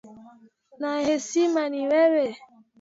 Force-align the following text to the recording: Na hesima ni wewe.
Na 0.79 0.91
hesima 1.05 1.61
ni 1.71 1.81
wewe. 1.91 2.25